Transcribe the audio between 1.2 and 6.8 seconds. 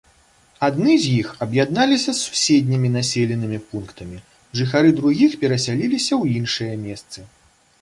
іх аб'ядналіся з суседнімі населенымі пунктамі, жыхары другіх перасяліліся ў іншыя